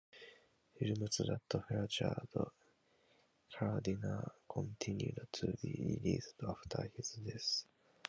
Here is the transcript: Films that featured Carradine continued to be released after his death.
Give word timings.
Films 0.77 1.17
that 1.17 1.63
featured 1.67 2.47
Carradine 3.53 4.31
continued 4.49 5.27
to 5.31 5.55
be 5.61 5.75
released 6.01 6.33
after 6.49 6.89
his 6.97 7.11
death. 7.23 7.65